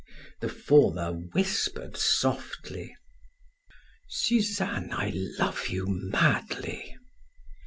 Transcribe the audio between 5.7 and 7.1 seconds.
madly."